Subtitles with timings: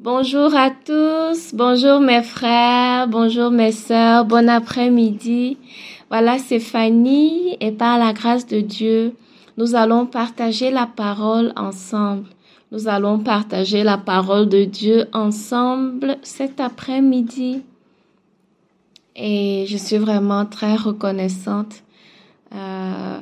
[0.00, 5.56] Bonjour à tous, bonjour mes frères, bonjour mes sœurs, bon après-midi.
[6.08, 9.16] Voilà, c'est Fanny et par la grâce de Dieu,
[9.56, 12.28] nous allons partager la parole ensemble.
[12.70, 17.62] Nous allons partager la parole de Dieu ensemble cet après-midi.
[19.16, 21.82] Et je suis vraiment très reconnaissante,
[22.54, 23.18] euh,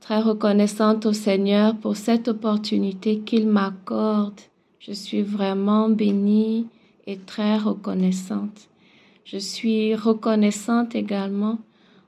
[0.00, 4.40] très reconnaissante au Seigneur pour cette opportunité qu'il m'accorde
[4.80, 6.66] je suis vraiment bénie
[7.06, 8.68] et très reconnaissante.
[9.24, 11.58] Je suis reconnaissante également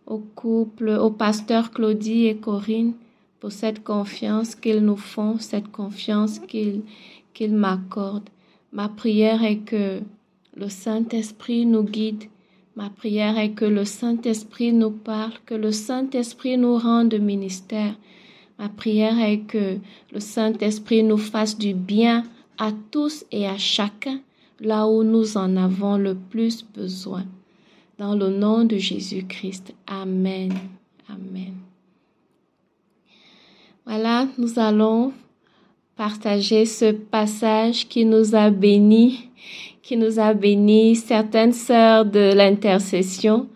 [0.07, 2.95] au couple, au pasteur Claudie et Corinne
[3.41, 8.29] pour cette confiance qu'ils nous font, cette confiance qu'ils m'accordent.
[8.73, 10.01] Ma prière est que
[10.57, 12.25] le Saint-Esprit nous guide.
[12.77, 17.95] Ma prière est que le Saint-Esprit nous parle, que le Saint-Esprit nous rende ministère.
[18.59, 19.79] Ma prière est que
[20.13, 22.25] le Saint-Esprit nous fasse du bien
[22.61, 24.21] à tous et à chacun
[24.61, 27.25] là où nous en avons le plus besoin.
[27.99, 29.75] Dans le nom de Jésus-Christ.
[29.87, 30.53] Amen.
[31.09, 31.55] Amen.
[33.87, 35.13] Voilà, nous allons
[35.97, 39.29] partager ce passage qui nous a bénis,
[39.83, 43.49] qui nous a bénis certaines sœurs de l'intercession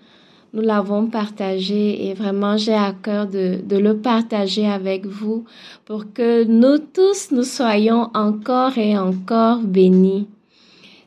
[0.54, 5.44] nous l'avons partagé et vraiment j'ai à cœur de, le partager avec vous
[5.84, 10.28] pour que nous tous nous soyons encore et encore bénis.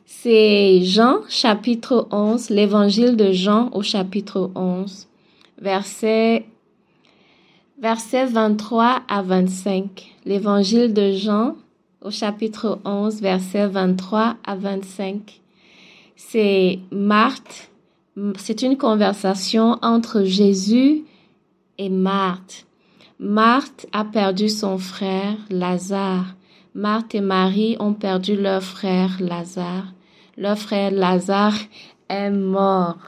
[0.04, 5.06] C'est Jean chapitre 11, l'évangile de Jean au chapitre 11,
[5.62, 6.44] verset,
[7.80, 10.14] verset 23 à 25.
[10.26, 11.56] L'évangile de Jean
[12.02, 15.40] au chapitre 11, verset 23 à 25.
[16.16, 17.70] C'est Marthe
[18.36, 21.04] c'est une conversation entre Jésus
[21.78, 22.66] et Marthe.
[23.18, 26.34] Marthe a perdu son frère Lazare.
[26.74, 29.92] Marthe et Marie ont perdu leur frère Lazare.
[30.36, 31.58] Leur frère Lazare
[32.08, 32.98] est mort.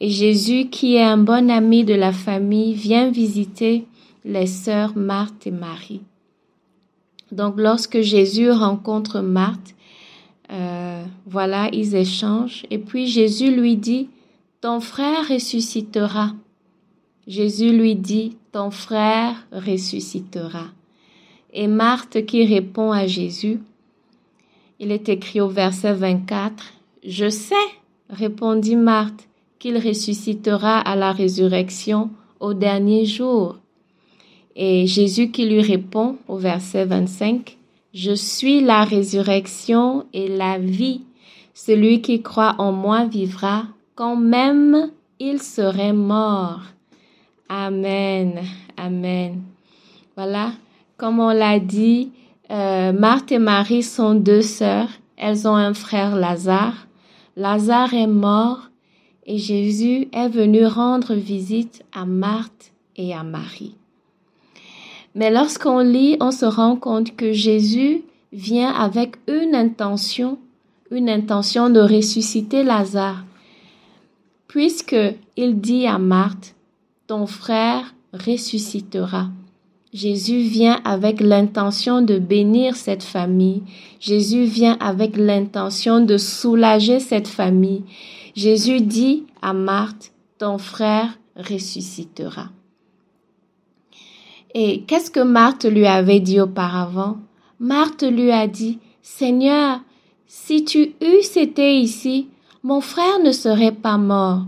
[0.00, 3.86] Et Jésus, qui est un bon ami de la famille, vient visiter
[4.24, 6.02] les sœurs Marthe et Marie.
[7.30, 9.74] Donc lorsque Jésus rencontre Marthe,
[10.50, 12.64] euh, voilà, ils échangent.
[12.70, 14.08] Et puis Jésus lui dit,
[14.62, 16.34] ton frère ressuscitera.
[17.26, 20.66] Jésus lui dit, ton frère ressuscitera.
[21.52, 23.58] Et Marthe qui répond à Jésus,
[24.78, 26.74] il est écrit au verset 24,
[27.04, 27.54] Je sais,
[28.08, 29.26] répondit Marthe,
[29.58, 33.56] qu'il ressuscitera à la résurrection au dernier jour.
[34.54, 37.58] Et Jésus qui lui répond au verset 25,
[37.94, 41.00] Je suis la résurrection et la vie.
[41.52, 46.62] Celui qui croit en moi vivra quand même il serait mort.
[47.48, 48.40] Amen.
[48.76, 49.42] Amen.
[50.16, 50.52] Voilà,
[50.96, 52.10] comme on l'a dit,
[52.50, 54.88] euh, Marthe et Marie sont deux sœurs.
[55.16, 56.86] Elles ont un frère Lazare.
[57.36, 58.70] Lazare est mort
[59.24, 63.76] et Jésus est venu rendre visite à Marthe et à Marie.
[65.14, 70.38] Mais lorsqu'on lit, on se rend compte que Jésus vient avec une intention,
[70.90, 73.24] une intention de ressusciter Lazare
[74.52, 74.94] puisque
[75.38, 76.54] il dit à Marthe,
[77.06, 79.28] ton frère ressuscitera.
[79.94, 83.62] Jésus vient avec l'intention de bénir cette famille.
[83.98, 87.84] Jésus vient avec l'intention de soulager cette famille.
[88.36, 92.50] Jésus dit à Marthe, ton frère ressuscitera.
[94.54, 97.16] Et qu'est-ce que Marthe lui avait dit auparavant?
[97.58, 99.80] Marthe lui a dit, Seigneur,
[100.26, 102.28] si tu eusses été ici,
[102.62, 104.42] mon frère ne serait pas mort.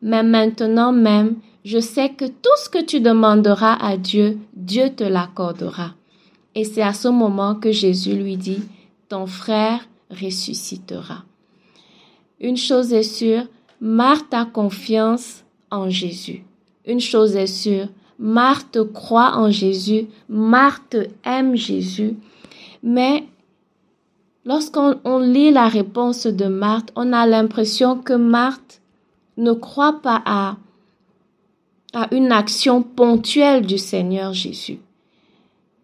[0.00, 5.04] Mais maintenant même, je sais que tout ce que tu demanderas à Dieu, Dieu te
[5.04, 5.94] l'accordera.
[6.54, 8.62] Et c'est à ce moment que Jésus lui dit,
[9.08, 9.80] ton frère
[10.10, 11.24] ressuscitera.
[12.40, 13.44] Une chose est sûre,
[13.80, 16.44] Marthe a confiance en Jésus.
[16.86, 17.88] Une chose est sûre,
[18.18, 22.16] Marthe croit en Jésus, Marthe aime Jésus,
[22.82, 23.24] mais
[24.44, 28.80] Lorsqu'on lit la réponse de Marthe, on a l'impression que Marthe
[29.36, 30.56] ne croit pas à,
[31.94, 34.80] à une action ponctuelle du Seigneur Jésus.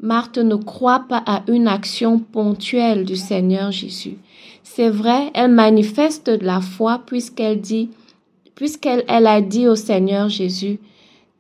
[0.00, 4.18] Marthe ne croit pas à une action ponctuelle du Seigneur Jésus.
[4.64, 7.90] C'est vrai, elle manifeste de la foi puisqu'elle dit,
[8.56, 10.78] puisqu'elle elle a dit au Seigneur Jésus,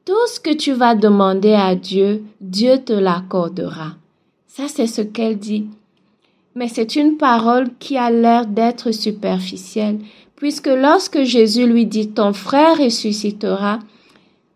[0.04, 3.96] tout ce que tu vas demander à Dieu, Dieu te l'accordera.
[4.46, 5.66] Ça, c'est ce qu'elle dit
[6.54, 9.98] mais c'est une parole qui a l'air d'être superficielle,
[10.36, 13.80] puisque lorsque Jésus lui dit Ton frère ressuscitera,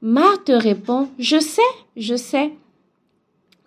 [0.01, 1.63] Marthe répond Je sais,
[1.97, 2.53] je sais.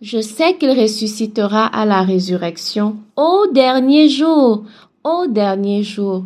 [0.02, 4.66] Je sais qu'il ressuscitera à la résurrection au dernier jour,
[5.04, 6.26] au dernier jour.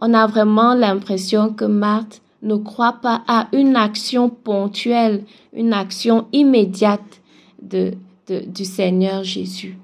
[0.00, 6.26] On a vraiment l'impression que Marthe ne croit pas à une action ponctuelle, une action
[6.32, 7.22] immédiate
[7.62, 9.78] du Seigneur Jésus.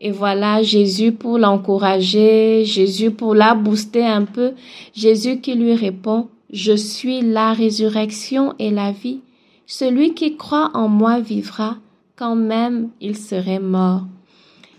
[0.00, 4.52] Et voilà Jésus pour l'encourager, Jésus pour la booster un peu,
[4.94, 9.20] Jésus qui lui répond, Je suis la résurrection et la vie.
[9.66, 11.78] Celui qui croit en moi vivra
[12.16, 14.02] quand même il serait mort.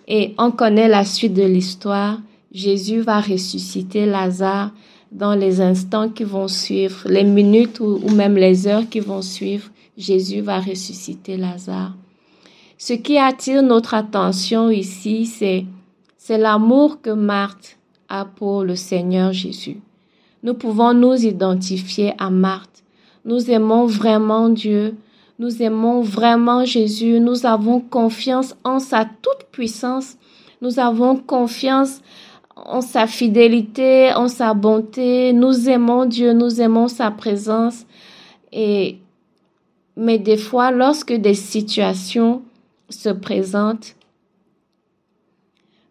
[0.08, 2.20] Et on connaît la suite de l'histoire.
[2.52, 4.72] Jésus va ressusciter Lazare
[5.12, 9.70] dans les instants qui vont suivre, les minutes ou, même les heures qui vont suivre.
[9.98, 11.94] Jésus va ressusciter Lazare.
[12.78, 15.66] Ce qui attire notre attention ici, c'est,
[16.18, 17.78] c'est l'amour que Marthe
[18.10, 19.80] a pour le Seigneur Jésus.
[20.44, 22.84] Nous pouvons nous identifier à Marthe.
[23.24, 24.96] Nous aimons vraiment Dieu.
[25.40, 27.20] Nous aimons vraiment Jésus.
[27.20, 30.18] Nous avons confiance en sa toute puissance.
[30.62, 32.02] Nous avons confiance
[32.56, 35.34] en sa fidélité, en sa bonté.
[35.34, 36.34] Nous aimons Dieu.
[36.34, 37.86] Nous aimons sa présence.
[38.52, 39.00] Et,
[39.98, 42.44] mais des fois, lorsque des situations
[42.90, 43.96] se présente,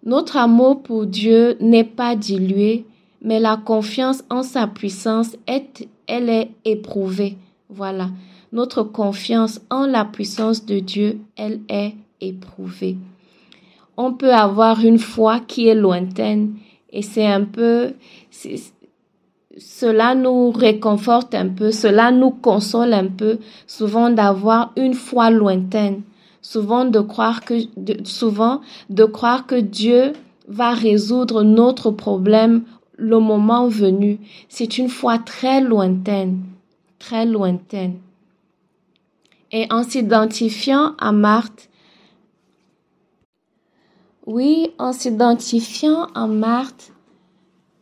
[0.05, 2.85] notre amour pour Dieu n'est pas dilué,
[3.23, 7.38] mais la confiance en sa puissance est, elle est éprouvée.
[7.70, 8.11] Voilà.
[8.52, 12.99] Notre confiance en la puissance de Dieu, elle est éprouvée.
[13.97, 16.56] On peut avoir une foi qui est lointaine
[16.93, 17.94] et c'est un peu,
[19.56, 26.02] cela nous réconforte un peu, cela nous console un peu souvent d'avoir une foi lointaine
[26.44, 27.55] souvent de croire que,
[28.05, 28.61] souvent
[28.91, 30.12] de croire que Dieu
[30.46, 32.64] va résoudre notre problème
[32.96, 34.20] le moment venu.
[34.50, 36.43] C'est une foi très lointaine,
[36.99, 37.96] très lointaine.
[39.52, 41.70] Et en s'identifiant à Marthe,
[44.26, 46.93] oui, en s'identifiant à Marthe,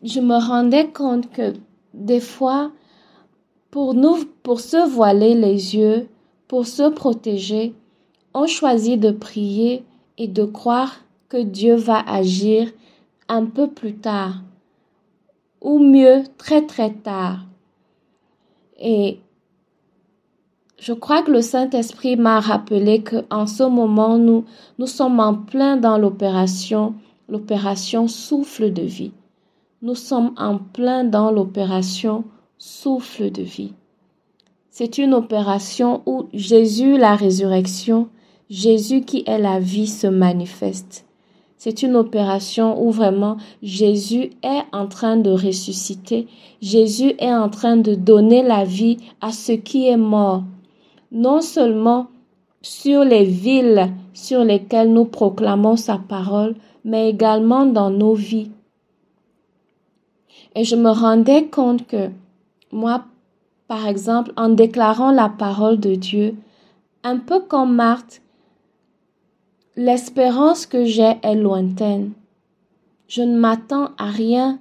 [0.04, 1.52] je me rendais compte que
[1.94, 2.70] des fois,
[3.72, 6.08] pour nous, pour se voiler les yeux,
[6.46, 7.74] pour se protéger,
[8.34, 9.84] on choisit de prier
[10.18, 10.96] et de croire
[11.28, 12.70] que Dieu va agir
[13.28, 14.42] un peu plus tard,
[15.60, 17.38] ou mieux, très très tard.
[18.78, 19.20] Et
[20.78, 24.44] je crois que le Saint-Esprit m'a rappelé qu'en ce moment, nous,
[24.78, 26.94] nous sommes en plein dans l'opération,
[27.28, 29.12] l'opération souffle de vie.
[29.80, 32.24] Nous sommes en plein dans l'opération
[32.58, 33.72] souffle de vie.
[34.70, 38.08] C'est une opération où Jésus, la résurrection,
[38.50, 41.06] Jésus qui est la vie se manifeste.
[41.56, 46.26] C'est une opération où vraiment Jésus est en train de ressusciter.
[46.60, 50.42] Jésus est en train de donner la vie à ce qui est mort.
[51.12, 52.08] Non seulement
[52.62, 56.54] sur les villes sur lesquelles nous proclamons sa parole,
[56.84, 58.50] mais également dans nos vies.
[60.54, 62.10] Et je me rendais compte que
[62.72, 63.04] moi,
[63.68, 66.34] par exemple, en déclarant la parole de Dieu,
[67.04, 68.21] un peu comme Marthe,
[69.76, 72.12] L'espérance que j'ai est lointaine.
[73.08, 74.58] Je ne m'attends à rien,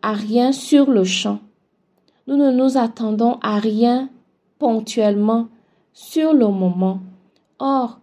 [0.00, 1.40] à rien sur le champ.
[2.26, 4.08] Nous ne nous attendons à rien
[4.58, 5.48] ponctuellement
[5.92, 7.00] sur le moment.
[7.58, 7.98] Or,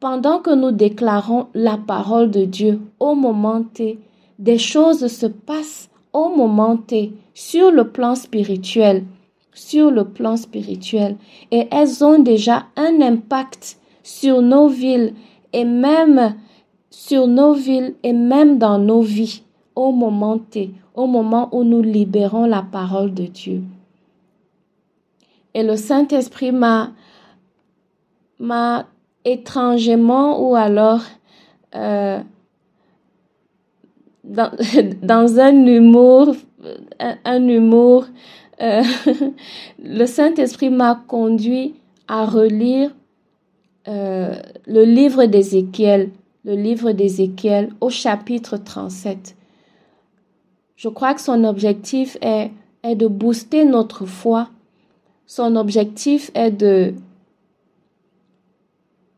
[0.00, 3.98] pendant que nous déclarons la parole de Dieu au moment T,
[4.38, 9.04] des choses se passent au moment T sur le plan spirituel,
[9.52, 11.18] sur le plan spirituel,
[11.50, 15.12] et elles ont déjà un impact sur nos villes
[15.52, 16.34] et même
[16.90, 19.42] sur nos villes et même dans nos vies
[19.74, 23.62] au moment T, au moment où nous libérons la parole de Dieu.
[25.54, 26.92] Et le Saint-Esprit m'a,
[28.38, 28.86] m'a
[29.24, 31.02] étrangement ou alors
[31.74, 32.20] euh,
[34.24, 34.50] dans,
[35.02, 36.34] dans, un humour,
[37.24, 38.06] un, humour,
[38.60, 38.82] euh,
[39.82, 41.74] le Saint-Esprit m'a conduit
[42.08, 42.90] à relire
[43.88, 44.34] euh,
[44.66, 46.10] le livre d'Ézéchiel,
[46.44, 49.34] le livre d'Ézéchiel au chapitre 37.
[50.76, 52.50] Je crois que son objectif est,
[52.82, 54.50] est de booster notre foi.
[55.26, 56.94] Son objectif est de,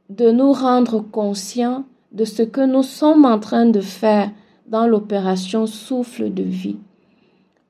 [0.09, 4.31] de nous rendre conscients de ce que nous sommes en train de faire
[4.67, 6.79] dans l'opération souffle de vie.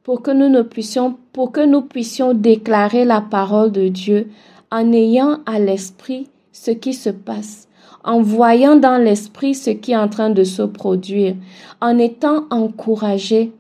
[0.03, 4.29] Pour que nous ne puissions, pour que nous puissions déclarer la parole de Dieu
[4.71, 7.69] en ayant à l'esprit ce qui se passe,
[8.05, 11.35] en voyant dans l'esprit ce qui est en train de se produire,
[11.81, 13.53] en étant encouragé,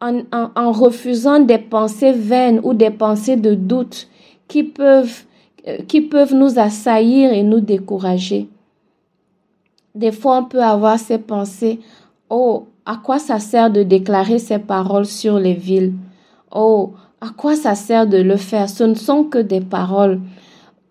[0.00, 4.08] en, en, refusant des pensées vaines ou des pensées de doute
[4.48, 5.24] qui peuvent,
[5.68, 8.48] euh, qui peuvent nous assaillir et nous décourager.
[9.94, 11.80] Des fois, on peut avoir ces pensées,
[12.30, 15.94] oh, à quoi ça sert de déclarer ces paroles sur les villes?
[16.50, 18.68] Oh, à quoi ça sert de le faire?
[18.68, 20.20] Ce ne sont que des paroles.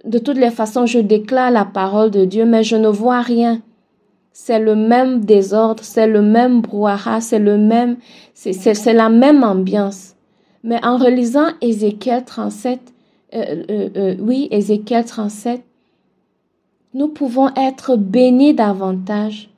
[0.10, 3.62] De toutes les façons, je déclare la parole de Dieu, mais je ne vois rien.
[4.34, 7.98] C'est le même désordre, c'est le même brouhaha, c'est le même,
[8.34, 10.16] c'est la même ambiance.
[10.64, 12.80] Mais en relisant Ézéchiel 37,
[13.36, 15.62] euh, euh, euh, oui, Ézéchiel 37,
[16.96, 19.52] nous pouvons être bénis davantage.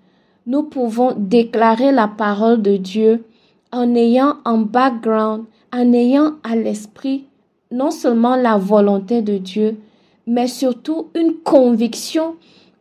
[0.47, 3.23] Nous pouvons déclarer la parole de Dieu
[3.71, 7.23] en ayant en background, en ayant à l'esprit
[7.71, 9.77] non seulement la volonté de Dieu,
[10.27, 12.35] mais surtout une conviction,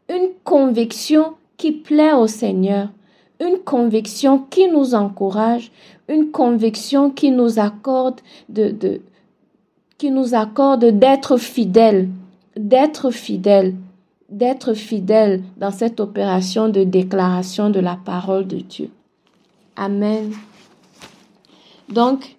[0.08, 2.88] une conviction qui plaît au Seigneur,
[3.40, 5.70] une conviction qui nous encourage,
[6.08, 9.00] une conviction qui nous accorde de, de
[9.98, 12.08] qui nous accorde d'être fidèles,
[12.56, 13.74] d'être fidèles,
[14.30, 18.90] d'être fidèles dans cette opération de déclaration de la parole de Dieu.
[19.76, 20.32] Amen.
[21.90, 22.36] Donc,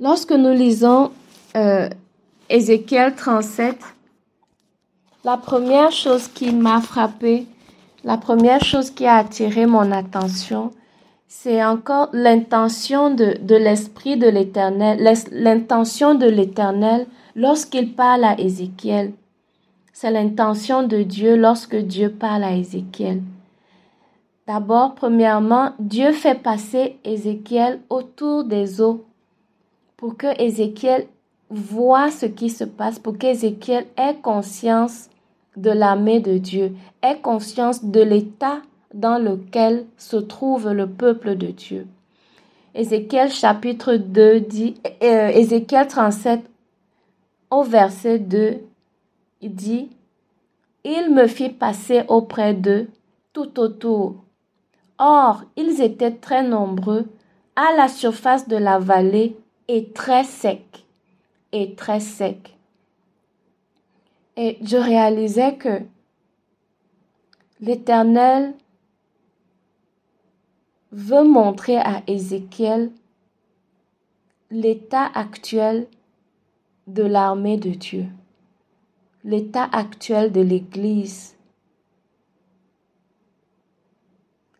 [0.00, 1.10] lorsque nous lisons
[1.56, 1.88] euh,
[2.48, 3.76] Ézéchiel 37,
[5.28, 7.46] la première chose qui m'a frappé,
[8.02, 10.70] la première chose qui a attiré mon attention,
[11.26, 14.96] c'est encore l'intention de, de l'Esprit de l'Éternel,
[15.32, 17.06] l'intention de l'Éternel
[17.36, 19.12] lorsqu'il parle à Ézéchiel.
[19.92, 23.20] C'est l'intention de Dieu lorsque Dieu parle à Ézéchiel.
[24.46, 29.04] D'abord, premièrement, Dieu fait passer Ézéchiel autour des eaux
[29.98, 31.06] pour que Ézéchiel
[31.50, 35.10] voit ce qui se passe, pour qu'Ézéchiel ait conscience
[35.60, 38.62] de l'armée de Dieu, ait conscience de l'état
[38.94, 41.86] dans lequel se trouve le peuple de Dieu.
[42.74, 46.40] Ézéchiel chapitre 2 dit, euh, Ézéchiel 37
[47.50, 48.58] au verset 2,
[49.40, 49.90] il dit,
[50.84, 52.88] Il me fit passer auprès d'eux
[53.32, 54.16] tout autour.
[54.98, 57.06] Or, ils étaient très nombreux
[57.56, 59.36] à la surface de la vallée
[59.68, 60.84] et très secs,
[61.52, 62.57] et très secs.
[64.40, 65.82] Et je réalisais que
[67.60, 68.54] l'Éternel
[70.92, 72.92] veut montrer à Ézéchiel
[74.52, 75.88] l'état actuel
[76.86, 78.06] de l'armée de Dieu,
[79.24, 81.34] l'état actuel de l'Église,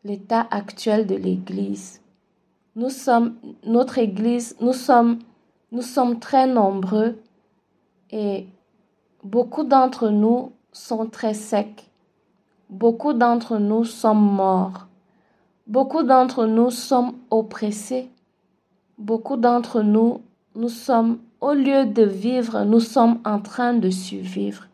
[0.03, 2.03] l'état actuel de l'Église.
[2.75, 5.21] Nous sommes, notre Église, nous sommes,
[5.71, 7.23] nous sommes très nombreux
[8.11, 8.49] et
[9.31, 11.91] Beaucoup d'entre nous sont très secs.
[12.71, 14.87] Beaucoup d'entre nous sommes morts.
[15.67, 18.09] Beaucoup d'entre nous sommes oppressés.
[18.97, 20.23] Beaucoup d'entre nous,
[20.57, 24.67] nous sommes, au lieu de vivre, nous sommes en train de survivre.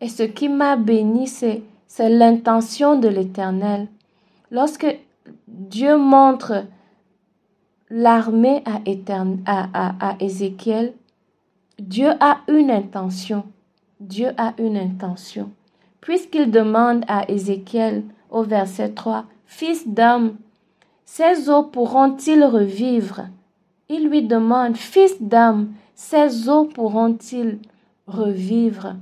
[0.00, 1.62] Et ce qui m'a béni, c'est,
[2.00, 3.86] l'intention de l'Éternel.
[4.50, 4.88] Lorsque
[5.46, 6.64] Dieu montre
[7.90, 8.80] l'armée à,
[9.46, 10.94] à, à, à Ézéchiel,
[11.78, 13.44] Dieu a une intention.
[14.00, 15.50] Dieu a une intention.
[16.00, 20.36] Puisqu'il demande à Ézéchiel au verset 3, Fils d'homme,
[21.04, 23.26] ces eaux pourront-ils revivre?
[23.90, 27.58] Il lui demande, Fils d'homme, ces eaux pourront-ils
[28.06, 28.96] revivre?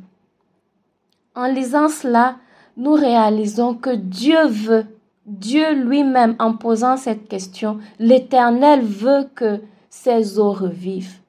[1.37, 2.38] En lisant cela,
[2.76, 4.87] nous réalisons que Dieu veut,
[5.26, 11.21] Dieu lui-même en posant cette question, l'Éternel veut que ces eaux revivent.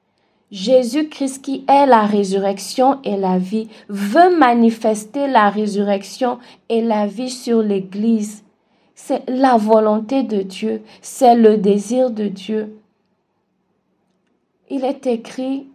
[0.50, 6.38] Jésus-Christ qui est la résurrection et la vie veut manifester la résurrection
[6.68, 8.44] et la vie sur l'Église.
[8.94, 12.78] C'est la volonté de Dieu, c'est le désir de Dieu.
[14.70, 15.66] Il est écrit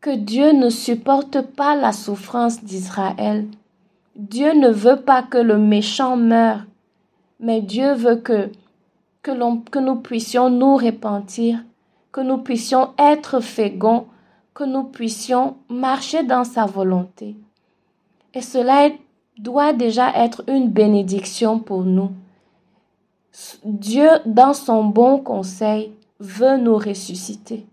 [0.00, 3.46] que Dieu ne supporte pas la souffrance d'Israël.
[4.16, 6.64] Dieu ne veut pas que le méchant meure,
[7.40, 8.50] mais Dieu veut que,
[9.22, 11.60] que, nous puissions nous repentir
[12.12, 14.06] que nous puissions être féconds,
[14.54, 17.36] que nous puissions marcher dans sa volonté.
[18.34, 18.90] Et cela
[19.38, 22.10] doit déjà être une bénédiction pour nous.
[23.64, 27.66] Dieu, dans son bon conseil, veut nous ressusciter.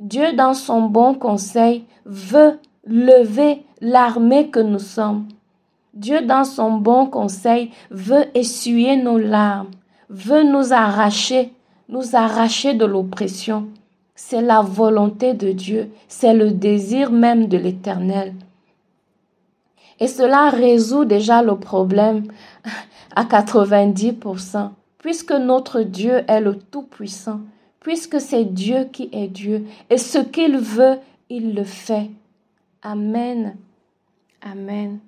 [0.00, 5.28] Dieu, dans son bon conseil, veut lever l'armée que nous sommes.
[5.94, 9.70] Dieu, dans son bon conseil, veut essuyer nos larmes,
[10.10, 11.52] veut nous arracher,
[11.88, 13.68] nous arracher de l'oppression.
[14.14, 18.34] C'est la volonté de Dieu, c'est le désir même de l'Éternel.
[19.98, 22.24] Et cela résout déjà le problème
[23.16, 27.40] à 90%, puisque notre Dieu est le Tout-Puissant,
[27.80, 32.10] puisque c'est Dieu qui est Dieu, et ce qu'il veut, il le fait.
[32.82, 33.56] Amen.
[34.42, 34.98] Amen.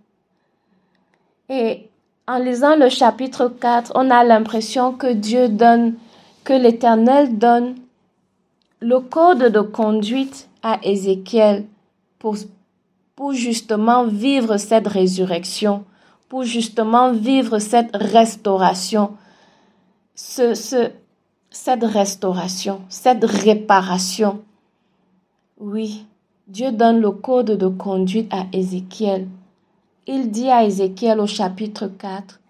[1.49, 1.89] Et
[2.27, 5.95] en lisant le chapitre 4, on a l'impression que Dieu donne,
[6.43, 7.77] que l'Éternel donne
[8.81, 11.67] le code de conduite à Ézéchiel
[12.19, 12.37] pour,
[13.15, 15.85] pour justement vivre cette résurrection,
[16.29, 19.17] pour justement vivre cette restauration,
[20.15, 20.91] ce, ce,
[21.51, 24.43] cette restauration, cette réparation.
[25.59, 26.05] Oui,
[26.47, 29.27] Dieu donne le code de conduite à Ézéchiel.
[30.07, 32.41] Il dit à Ézéchiel au chapitre 4,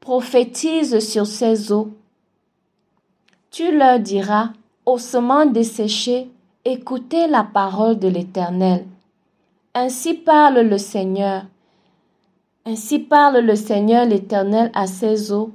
[0.00, 1.90] prophétise sur ces eaux.
[3.50, 4.50] Tu leur diras,
[4.88, 6.28] ossements desséchés,
[6.64, 8.86] écoutez la parole de l'Éternel.
[9.74, 11.42] Ainsi parle le Seigneur.
[12.64, 15.50] Ainsi parle le Seigneur l'Éternel à ces eaux.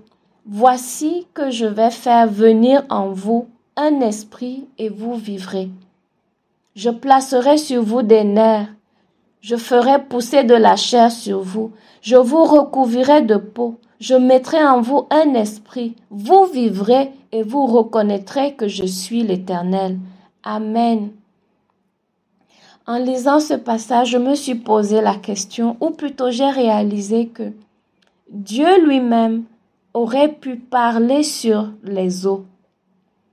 [0.45, 5.69] Voici que je vais faire venir en vous un esprit et vous vivrez.
[6.75, 8.67] Je placerai sur vous des nerfs.
[9.41, 11.71] Je ferai pousser de la chair sur vous.
[12.01, 13.79] Je vous recouvrirai de peau.
[14.03, 15.95] Je mettrai en vous un esprit.
[16.09, 19.97] Vous vivrez et vous reconnaîtrez que je suis l'Éternel.
[20.43, 21.11] Amen.
[22.85, 27.53] En lisant ce passage, je me suis posé la question, ou plutôt j'ai réalisé que
[28.29, 29.43] Dieu lui-même
[29.93, 32.43] aurait pu parler sur les eaux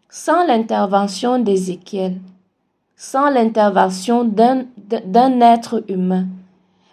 [0.09, 2.21] sans l'intervention d'Ézéchiel,
[2.95, 6.27] sans l'intervention d'un être humain.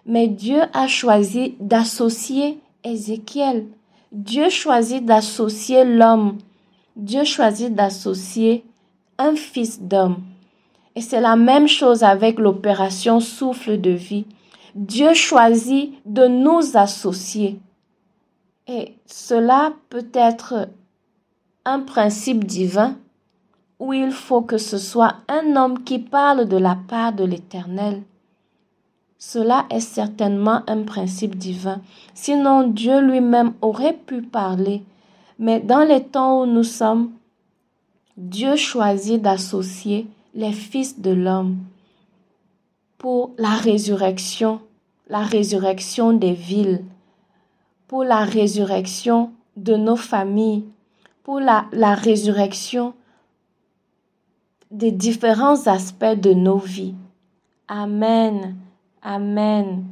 [0.07, 2.59] Mais Dieu a choisi d'associer
[2.91, 3.67] Ézéchiel.
[4.11, 6.37] Dieu choisit d'associer l'homme.
[6.95, 8.65] Dieu choisit d'associer
[9.17, 10.23] un fils d'homme.
[10.95, 14.25] Et c'est la même chose avec l'opération souffle de vie.
[14.75, 17.59] Dieu choisit de nous associer.
[18.67, 20.69] Et cela peut être
[21.65, 22.95] un principe divin
[23.79, 28.01] où il faut que ce soit un homme qui parle de la part de l'Éternel.
[29.19, 31.81] Cela est certainement un principe divin.
[32.13, 34.83] Sinon, Dieu lui-même aurait pu parler.
[35.39, 37.11] Mais dans les temps où nous sommes,
[38.15, 41.57] Dieu choisit d'associer les fils de l'homme
[42.97, 44.61] pour la résurrection,
[45.07, 46.83] la résurrection des villes,
[47.87, 50.65] pour la résurrection de nos familles,
[51.23, 52.93] pour la, résurrection
[54.71, 56.95] des différents aspects de nos vies.
[57.67, 58.55] Amen.
[59.09, 59.85] Amen.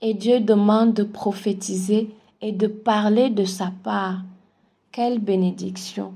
[0.00, 4.22] Et Dieu demande de prophétiser et de parler de sa part.
[4.90, 6.12] Quelle bénédiction.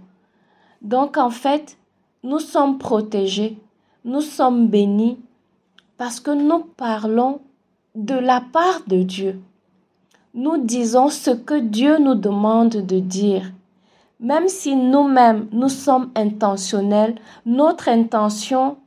[0.83, 1.79] Donc en fait,
[2.25, 3.57] nous sommes protégés,
[4.05, 5.21] nous sommes bénis
[5.97, 7.41] parce que nous parlons
[7.95, 9.41] de la part de Dieu.
[10.35, 13.53] Nous disons ce que Dieu nous demande de dire.
[14.19, 17.15] Même si nous-mêmes, nous sommes intentionnels,
[17.47, 18.79] notre intention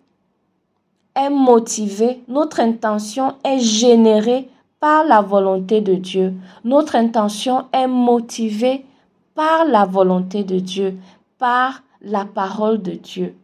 [1.17, 4.49] est motivée, notre intention est générée
[4.79, 6.33] par la volonté de Dieu.
[6.63, 8.85] Notre intention est motivée
[9.33, 10.97] par la volonté de Dieu,
[11.37, 13.35] par la parole de Dieu.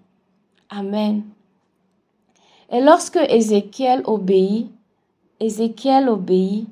[0.70, 1.24] Amen.
[2.72, 4.72] Et lorsque Ézéchiel obéit,
[5.40, 6.68] Ézéchiel obéit,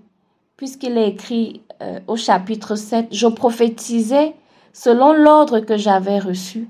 [0.57, 4.35] puisqu'il est écrit euh, au chapitre 7, je prophétisais
[4.73, 6.69] selon l'ordre que j'avais reçu.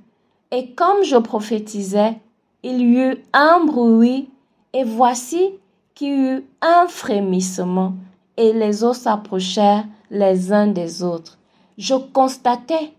[0.52, 2.18] Et comme je prophétisais,
[2.64, 4.30] il y eut un bruit,
[4.74, 5.52] et voici
[5.96, 7.94] qu'il y eut un frémissement,
[8.38, 11.38] et les eaux s'approchèrent les uns des autres.
[11.78, 12.94] Je constatais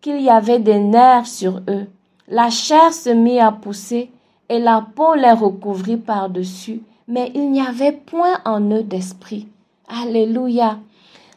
[0.00, 1.86] qu'il y avait des nerfs sur eux.
[2.28, 4.10] La chair se mit à pousser
[4.48, 9.48] et la peau les recouvrit par-dessus, mais il n'y avait point en eux d'esprit.
[9.88, 10.78] Alléluia.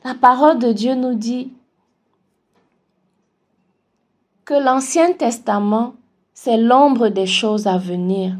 [0.03, 1.51] La parole de Dieu nous dit
[4.45, 5.93] que l'Ancien Testament,
[6.41, 8.31] c'est l'ombre des choses à venir.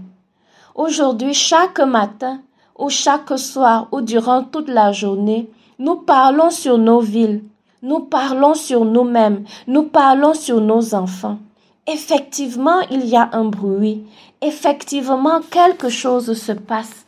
[0.74, 2.40] Aujourd'hui, chaque matin
[2.78, 7.44] ou chaque soir ou durant toute la journée, nous parlons sur nos villes,
[7.82, 11.40] nous parlons sur nous-mêmes, nous parlons sur nos enfants.
[11.88, 14.06] Effectivement, il y a un bruit.
[14.42, 17.06] Effectivement, quelque chose se passe.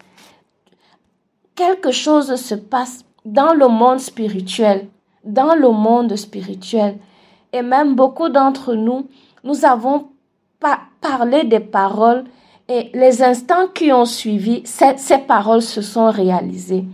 [1.55, 4.89] Quelque chose se passe dans le monde spirituel,
[5.23, 6.97] dans le monde spirituel.
[7.53, 9.07] Et même beaucoup d'entre nous,
[9.45, 10.10] nous avons
[11.01, 12.25] parlé des paroles
[12.69, 16.85] et les instants qui ont suivi, ces paroles se sont réalisées.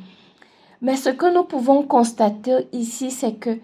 [0.81, 3.57] Mais ce que nous pouvons constater ici, c'est que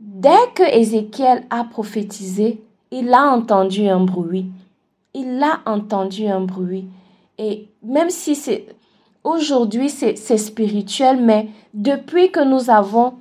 [0.00, 4.46] dès que Ézéchiel a prophétisé, il a entendu un bruit.
[5.14, 6.86] Il a entendu un bruit.
[7.38, 8.66] Et même si c'est
[9.24, 13.14] aujourd'hui c'est spirituel, mais depuis que nous avons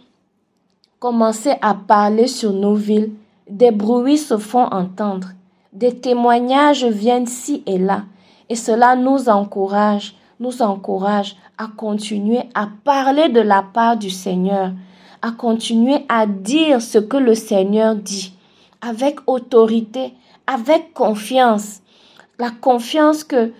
[0.99, 3.12] commencé à parler sur nos villes,
[3.49, 5.30] des bruits se font entendre.
[5.75, 8.03] Des témoignages viennent ci et là.
[8.49, 14.71] Et cela nous encourage nous encourage à continuer à parler de la part du Seigneur,
[15.21, 18.33] à continuer à dire ce que le Seigneur dit
[18.81, 20.13] avec autorité,
[20.45, 21.79] avec confiance.
[22.38, 23.51] La confiance que,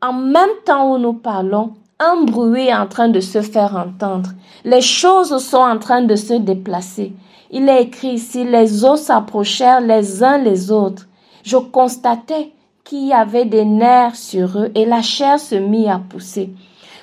[0.00, 4.30] en même temps où nous parlons, un bruit est en train de se faire entendre.
[4.64, 7.12] Les choses sont en train de se déplacer.
[7.50, 11.06] Il est écrit ici, les eaux s'approchèrent les uns les autres.
[11.44, 12.52] Je constatais
[12.84, 16.50] qu'il y avait des nerfs sur eux et la chair se mit à pousser.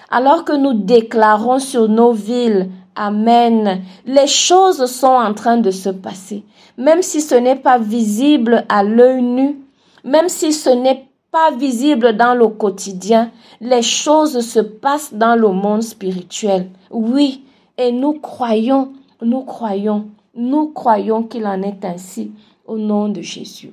[0.10, 5.90] Alors que nous déclarons sur nos villes, Amen, les choses sont en train de se
[5.90, 6.44] passer.
[6.78, 9.60] Même si ce n'est pas visible à l'œil nu,
[10.04, 15.50] même si ce n'est pas visible dans le quotidien, les choses se passent dans le
[15.50, 16.70] monde spirituel.
[16.90, 17.44] Oui,
[17.78, 22.32] et nous croyons, nous croyons, nous croyons qu'il en est ainsi
[22.66, 23.72] au nom de Jésus.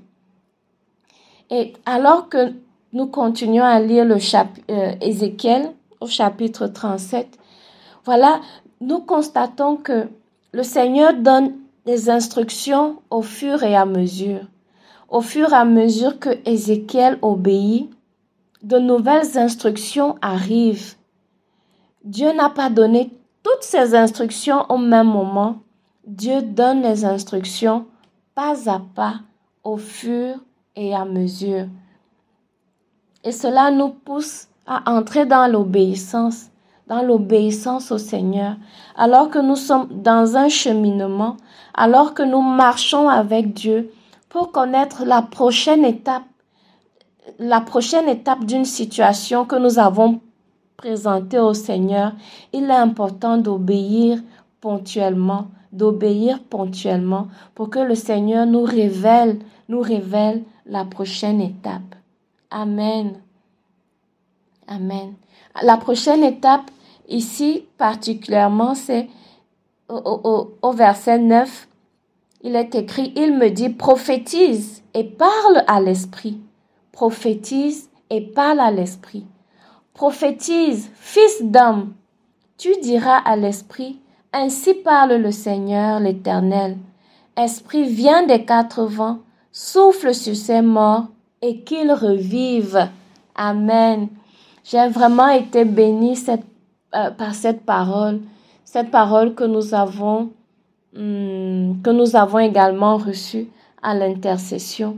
[1.51, 2.53] Et alors que
[2.93, 7.39] nous continuons à lire le chapitre euh, Ézéchiel au chapitre 37,
[8.05, 8.41] voilà,
[8.81, 10.09] nous constatons que
[10.53, 11.55] le Seigneur donne
[11.87, 14.41] des instructions au fur et à mesure.
[15.09, 17.91] Au fur et à mesure que Ézéchiel obéit,
[18.63, 20.97] de nouvelles instructions arrivent.
[22.05, 23.11] Dieu n'a pas donné
[23.43, 25.61] toutes ces instructions au même moment.
[26.07, 27.87] Dieu donne les instructions
[28.35, 29.21] pas à pas
[29.65, 30.37] au fur
[30.79, 31.67] et à mesure.
[33.25, 36.47] Et cela nous pousse à entrer dans l'obéissance,
[36.87, 38.57] dans l'obéissance au Seigneur,
[38.97, 41.37] alors que nous sommes dans un cheminement,
[41.75, 43.91] alors que nous marchons avec Dieu
[44.29, 46.23] pour connaître la prochaine étape,
[47.39, 50.21] la prochaine étape d'une situation que nous avons
[50.77, 52.13] présentée au Seigneur,
[52.53, 54.21] il est important d'obéir
[54.61, 61.95] ponctuellement, d'obéir ponctuellement pour que le Seigneur nous révèle, nous révèle la prochaine étape.
[62.51, 63.21] Amen.
[64.67, 65.15] Amen.
[65.63, 66.71] La prochaine étape,
[67.09, 69.09] ici particulièrement, c'est
[69.89, 71.69] au, verset 9.
[72.43, 76.39] Il est écrit, il me dit, prophétise et parle à l'esprit.
[76.93, 79.27] Prophétise et parle à l'esprit.
[79.95, 81.95] Prophétise, fils d'homme.
[82.59, 84.01] Tu diras à l'esprit,
[84.33, 86.77] ainsi parle le Seigneur l'Éternel.
[87.37, 89.19] Esprit, vient des quatre vents,
[89.59, 91.09] souffle sur ces morts
[91.43, 92.89] et qu'ils revivent.
[93.35, 94.09] Amen.
[94.63, 96.17] J'ai vraiment été bénie
[96.95, 98.21] euh, par cette parole,
[98.65, 100.31] cette parole que nous avons,
[100.97, 103.49] hum, que nous avons également reçue
[103.83, 104.97] à l'intercession.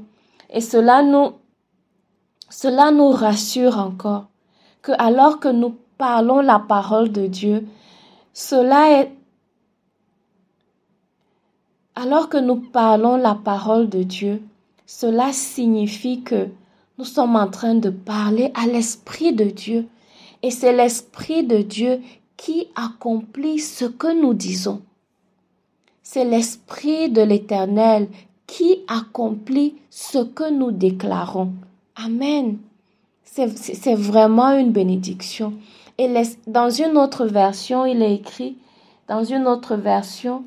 [0.50, 1.32] Et cela nous,
[2.50, 4.26] cela nous rassure encore
[4.82, 7.66] que alors que nous parlons la parole de Dieu,
[8.34, 9.12] cela est
[11.94, 14.42] alors que nous parlons la parole de Dieu,
[14.92, 16.48] cela signifie que
[16.98, 19.86] nous sommes en train de parler à l'Esprit de Dieu.
[20.42, 22.00] Et c'est l'Esprit de Dieu
[22.36, 24.82] qui accomplit ce que nous disons.
[26.02, 28.08] C'est l'Esprit de l'Éternel
[28.48, 31.52] qui accomplit ce que nous déclarons.
[31.94, 32.58] Amen.
[33.24, 35.54] C'est vraiment une bénédiction.
[35.98, 36.12] Et
[36.48, 38.56] dans une autre version, il est écrit,
[39.06, 40.42] dans une autre version,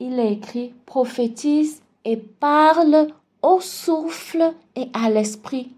[0.00, 3.06] il est écrit, prophétise et parle
[3.42, 5.70] au souffle et à l'esprit.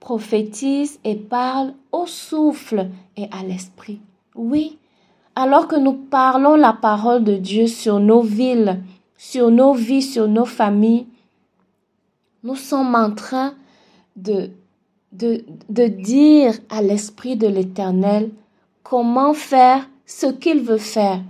[0.00, 4.00] Prophétise et parle au souffle et à l'esprit.
[4.34, 4.78] Oui,
[5.34, 8.80] alors que nous parlons la parole de Dieu sur nos villes,
[9.16, 11.06] sur nos vies, sur nos familles,
[12.44, 13.54] nous sommes en train
[14.16, 14.50] de,
[15.12, 18.30] de, de dire à l'Esprit de l'Éternel
[18.82, 21.22] comment faire ce qu'il veut faire.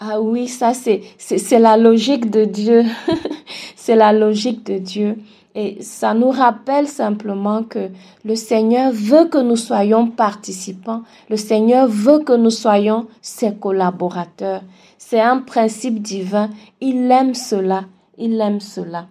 [0.00, 2.84] Ah oui, ça c'est, c'est, la logique de Dieu.
[3.76, 5.18] c'est la logique de Dieu.
[5.54, 7.90] Et ça nous rappelle simplement que
[8.24, 11.02] le Seigneur veut que nous soyons participants.
[11.30, 14.62] Le Seigneur veut que nous soyons ses collaborateurs.
[14.98, 16.50] C'est un principe divin.
[16.80, 17.84] Il aime cela.
[18.18, 19.06] Il aime cela.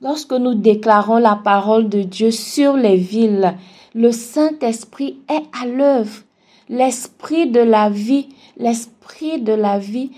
[0.00, 3.54] Lorsque nous déclarons la parole de Dieu sur les villes,
[3.94, 6.22] le Saint-Esprit est à l'œuvre.
[6.68, 10.10] L'Esprit de la vie, l'Esprit de la vie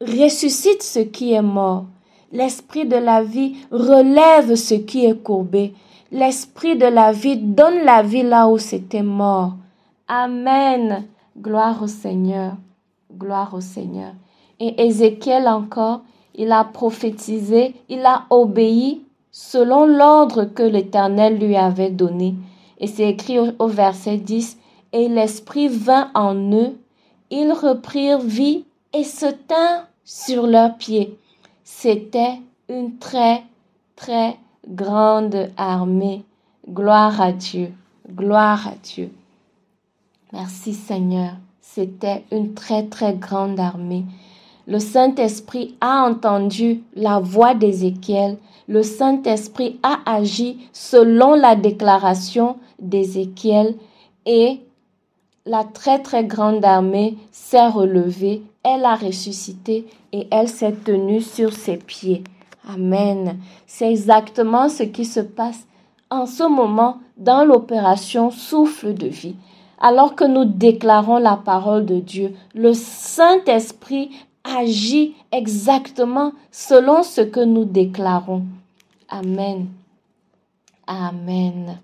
[0.00, 1.86] ressuscite ce qui est mort.
[2.32, 5.72] L'Esprit de la vie relève ce qui est courbé.
[6.10, 9.54] L'Esprit de la vie donne la vie là où c'était mort.
[10.08, 11.06] Amen.
[11.38, 12.54] Gloire au Seigneur.
[13.16, 14.12] Gloire au Seigneur.
[14.60, 16.02] Et Ézéchiel encore,
[16.34, 22.34] il a prophétisé, il a obéi selon l'ordre que l'Éternel lui avait donné.
[22.78, 24.58] Et c'est écrit au, verset 10,
[24.92, 26.76] Et l'Esprit vint en eux,
[27.30, 31.18] ils reprirent vie et se tinrent sur leurs pieds.
[31.64, 33.42] C'était une très,
[33.96, 36.24] très grande armée.
[36.68, 37.72] Gloire à Dieu.
[38.10, 39.10] Gloire à Dieu.
[40.32, 41.32] Merci Seigneur.
[41.60, 44.04] C'était une très, très grande armée.
[44.66, 48.38] Le Saint-Esprit a entendu la voix d'Ézéchiel.
[48.66, 53.74] Le Saint-Esprit a agi selon la déclaration d'Ézéchiel
[54.24, 54.60] et
[55.46, 61.52] la très très grande armée s'est relevée, elle a ressuscité et elle s'est tenue sur
[61.52, 62.24] ses pieds.
[62.66, 63.38] Amen.
[63.66, 65.66] C'est exactement ce qui se passe
[66.10, 69.36] en ce moment dans l'opération souffle de vie.
[69.78, 74.10] Alors que nous déclarons la parole de Dieu, le Saint-Esprit
[74.44, 78.44] agit exactement selon ce que nous déclarons.
[79.10, 79.68] Amen.
[80.86, 81.78] Amen.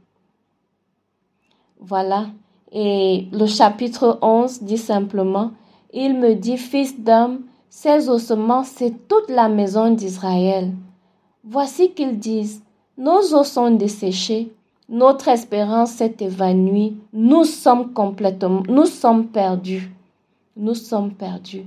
[1.79, 2.27] Voilà.
[2.73, 5.53] Et le chapitre 11 dit simplement,
[5.93, 10.73] il me dit, Fils d'homme, ces ossements, c'est toute la maison d'Israël.
[11.45, 12.63] Voici qu'ils disent,
[12.99, 14.53] nos os sont desséchés,
[14.89, 19.91] notre espérance s'est évanouie, nous sommes complètement, nous sommes perdus.
[20.57, 21.65] Nous sommes perdus.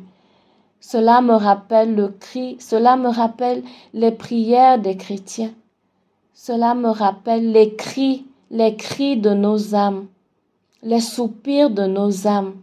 [0.82, 3.64] Cela me rappelle le cri, cela me rappelle
[3.94, 5.52] les prières des chrétiens.
[6.34, 10.08] Cela me rappelle les cris, les cris de nos âmes,
[10.84, 12.54] les soupirs de nos âmes.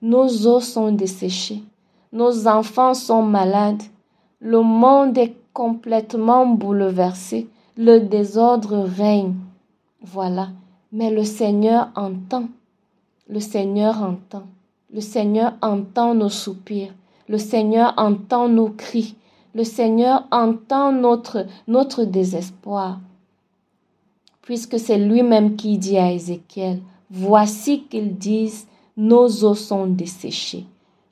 [0.00, 1.62] Nos os sont desséchés,
[2.12, 3.82] nos enfants sont malades,
[4.40, 9.34] le monde est complètement bouleversé, le désordre règne.
[10.02, 10.48] Voilà.
[10.92, 12.48] Mais le Seigneur entend.
[13.28, 14.44] Le Seigneur entend.
[14.92, 16.94] Le Seigneur entend nos soupirs.
[17.28, 19.16] Le Seigneur entend nos cris.
[19.54, 23.00] Le Seigneur entend notre, notre désespoir.
[24.42, 28.66] Puisque c'est lui-même qui dit à Ézéchiel, voici qu'ils disent,
[28.96, 30.64] nos os sont desséchés.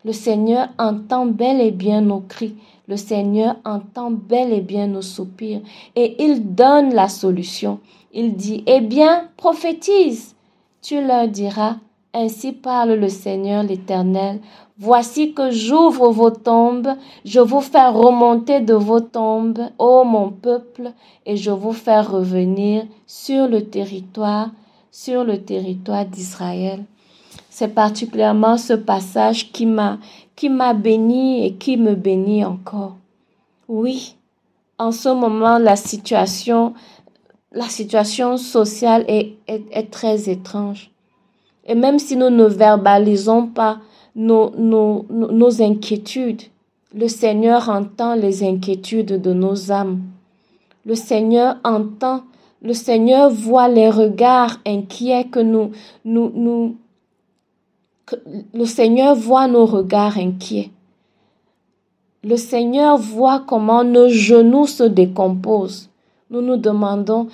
[0.04, 2.54] Le Seigneur entend bel et bien nos cris.
[2.88, 5.62] Le Seigneur entend bel et bien nos soupirs.
[5.96, 7.80] Et il donne la solution.
[8.12, 10.35] Il dit, eh bien, prophétise.
[10.83, 11.76] Tu leur diras,
[12.12, 14.40] ainsi parle le Seigneur l'Éternel.
[14.78, 16.88] Voici que j'ouvre vos tombes,
[17.24, 20.92] je vous fais remonter de vos tombes, ô mon peuple,
[21.26, 24.50] et je vous fais revenir sur le territoire,
[24.94, 26.85] sur le territoire d'Israël.
[27.50, 29.98] C'est particulièrement ce passage qui m'a
[30.37, 32.94] qui m'a béni et qui me bénit encore.
[33.66, 34.14] Oui,
[34.78, 36.74] en ce moment, la situation
[37.50, 40.90] la situation sociale est, est, très étrange.
[41.66, 43.78] Et même si nous ne verbalisons pas
[44.14, 46.42] nos, nos, nos inquiétudes,
[46.94, 50.02] le Seigneur entend les inquiétudes de nos âmes.
[50.85, 52.22] Le Seigneur entend,
[52.64, 55.70] le Seigneur voit les regards inquiets que nous,
[56.05, 56.77] nous,
[58.53, 60.70] le Seigneur voit nos regards inquiets.
[62.24, 65.90] Le Seigneur voit comment nos genoux se décomposent
[66.31, 67.29] nous nous demandons,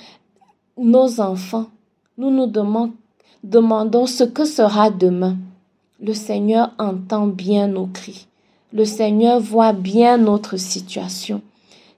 [0.76, 1.66] nos enfants,
[2.18, 5.36] nous nous demandons, ce que sera demain.
[6.02, 8.26] Le Seigneur entend bien nos cris.
[8.72, 11.40] Le Seigneur voit bien notre situation,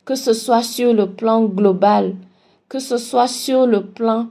[0.05, 2.15] que ce soit sur le plan global,
[2.73, 4.29] que ce soit sur le plan,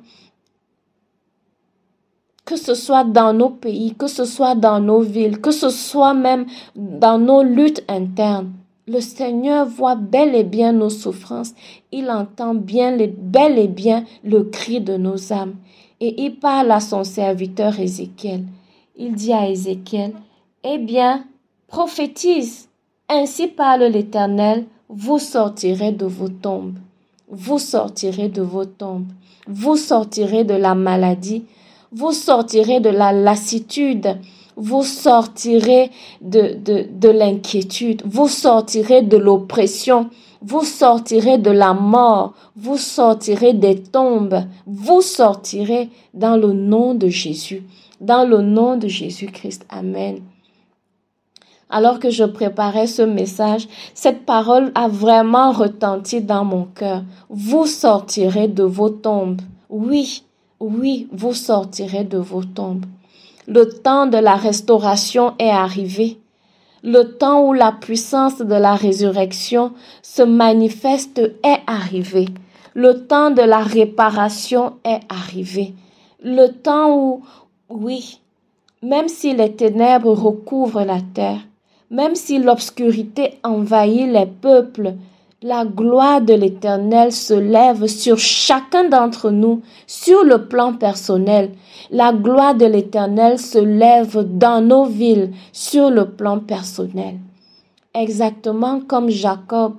[2.44, 6.16] que ce soit dans nos pays, que ce soit dans nos villes, que ce soit
[6.16, 8.52] même dans nos luttes internes.
[8.88, 11.54] Le Seigneur voit bel et bien nos souffrances.
[11.92, 15.58] Il entend bien, bel et bien le cri de nos âmes.
[16.00, 18.46] Et il parle à son serviteur Ézéchiel.
[18.96, 20.14] Il dit à Ézéchiel,
[20.64, 21.26] Eh bien,
[21.68, 22.70] prophétise.
[23.08, 26.80] Ainsi parle l'Éternel, vous sortirez de vos tombes.
[27.32, 29.08] Vous sortirez de vos tombes.
[29.48, 31.46] Vous sortirez de la maladie.
[31.92, 34.18] Vous sortirez de la lassitude
[34.56, 35.90] vous sortirez
[36.22, 40.10] de, de, de l'inquiétude, vous sortirez de l'oppression,
[40.42, 47.08] vous sortirez de la mort, vous sortirez des tombes, vous sortirez dans le nom de
[47.08, 47.64] Jésus,
[48.00, 49.66] dans le nom de Jésus-Christ.
[49.70, 50.20] Amen.
[51.74, 57.04] Alors que je préparais ce message, cette parole a vraiment retenti dans mon cœur.
[57.30, 59.42] Vous sortirez de vos tombes.
[59.70, 60.24] Oui,
[60.60, 62.86] oui, vous sortirez de vos tombes.
[63.48, 66.20] Le temps de la restauration est arrivé.
[66.84, 72.26] Le temps où la puissance de la résurrection se manifeste est arrivé.
[72.74, 75.74] Le temps de la réparation est arrivé.
[76.22, 77.22] Le temps où,
[77.70, 78.20] oui,
[78.82, 81.40] même si les ténèbres recouvrent la terre,
[81.92, 84.94] même si l'obscurité envahit les peuples,
[85.44, 91.52] la gloire de l'Éternel se lève sur chacun d'entre nous, sur le plan personnel.
[91.90, 97.18] La gloire de l'Éternel se lève dans nos villes, sur le plan personnel.
[97.94, 99.76] Exactement comme Jacob,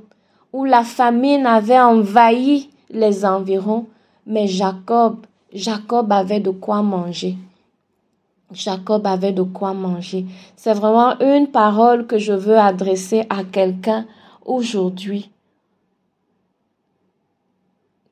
[0.52, 3.86] où la famine avait envahi les environs,
[4.26, 7.36] mais Jacob, Jacob avait de quoi manger.
[8.54, 10.26] Jacob avait de quoi manger.
[10.56, 14.06] C'est vraiment une parole que je veux adresser à quelqu'un
[14.44, 15.30] aujourd'hui.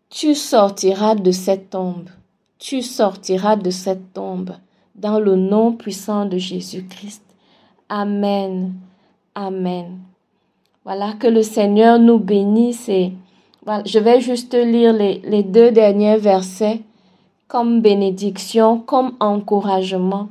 [0.08, 2.08] Tu sortiras de cette tombe.
[2.58, 4.50] Tu sortiras de cette tombe
[4.94, 7.22] dans le nom puissant de Jésus-Christ.
[7.88, 8.74] Amen.
[9.34, 9.98] Amen.
[10.84, 13.12] Voilà, que le Seigneur nous bénisse et
[13.84, 16.80] je vais juste lire les deux derniers versets
[17.50, 20.28] comme bénédiction, comme encouragement.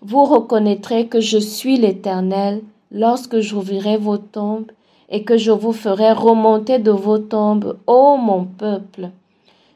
[0.00, 4.70] Vous reconnaîtrez que je suis l'Éternel lorsque j'ouvrirai vos tombes
[5.10, 9.10] et que je vous ferai remonter de vos tombes, ô mon peuple.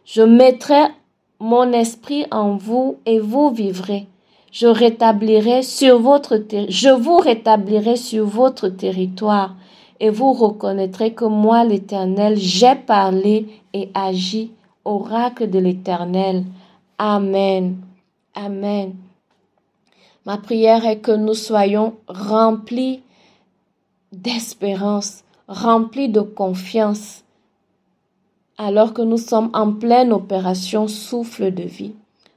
[0.04, 0.80] Je mettrai
[1.40, 4.06] mon esprit en vous et vous vivrez.
[4.52, 9.56] Je rétablirai sur votre je vous rétablirai sur votre territoire
[9.98, 14.52] et vous reconnaîtrez que moi l'Éternel j'ai parlé et agi
[14.84, 16.44] oracle de l'Éternel.
[16.98, 17.82] Amen.
[18.34, 18.96] Amen.
[20.24, 23.02] Ma prière est que nous soyons remplis
[24.12, 27.22] d'espérance, remplis de confiance,
[28.58, 31.94] alors que nous sommes en pleine opération souffle de vie,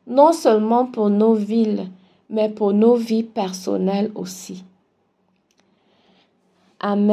[0.08, 1.90] non seulement pour nos villes,
[2.30, 4.64] mais pour nos vies personnelles aussi.
[6.80, 7.08] Amen.